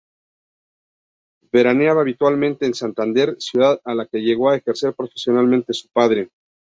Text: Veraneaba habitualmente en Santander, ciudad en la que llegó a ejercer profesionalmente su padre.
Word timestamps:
Veraneaba 1.51 2.01
habitualmente 2.01 2.65
en 2.65 2.73
Santander, 2.73 3.35
ciudad 3.37 3.79
en 3.85 3.97
la 3.97 4.07
que 4.07 4.17
llegó 4.23 4.49
a 4.49 4.57
ejercer 4.57 4.95
profesionalmente 4.95 5.73
su 5.73 5.89
padre. 5.89 6.29